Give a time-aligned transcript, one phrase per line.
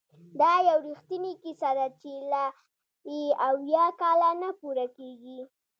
[0.39, 2.45] دا یو رښتینې کیسه ده چې لا
[3.11, 5.39] یې اویا کاله نه پوره کیږي!